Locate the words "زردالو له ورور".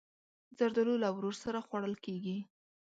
0.57-1.35